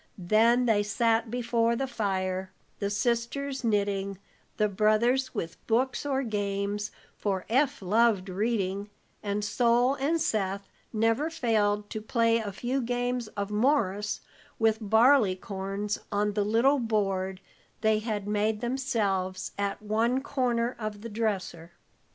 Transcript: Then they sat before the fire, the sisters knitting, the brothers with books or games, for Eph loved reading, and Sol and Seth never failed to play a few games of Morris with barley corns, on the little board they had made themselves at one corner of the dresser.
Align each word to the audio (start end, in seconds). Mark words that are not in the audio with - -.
Then 0.17 0.65
they 0.65 0.81
sat 0.81 1.29
before 1.29 1.75
the 1.75 1.85
fire, 1.85 2.51
the 2.79 2.89
sisters 2.89 3.63
knitting, 3.63 4.17
the 4.57 4.67
brothers 4.67 5.35
with 5.35 5.57
books 5.67 6.07
or 6.07 6.23
games, 6.23 6.89
for 7.15 7.45
Eph 7.49 7.83
loved 7.83 8.27
reading, 8.27 8.89
and 9.21 9.45
Sol 9.45 9.93
and 9.93 10.19
Seth 10.19 10.67
never 10.91 11.29
failed 11.29 11.87
to 11.91 12.01
play 12.01 12.37
a 12.39 12.51
few 12.51 12.81
games 12.81 13.27
of 13.37 13.51
Morris 13.51 14.21
with 14.57 14.79
barley 14.81 15.35
corns, 15.35 15.99
on 16.11 16.33
the 16.33 16.43
little 16.45 16.79
board 16.79 17.39
they 17.81 17.99
had 17.99 18.27
made 18.27 18.59
themselves 18.59 19.51
at 19.55 19.83
one 19.83 20.19
corner 20.23 20.75
of 20.79 21.01
the 21.01 21.09
dresser. 21.09 21.73